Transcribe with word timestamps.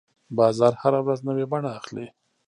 بازار 0.37 0.73
هره 0.81 0.99
ورځ 1.05 1.19
نوې 1.27 1.45
بڼه 1.51 1.69
اخلي. 1.79 2.07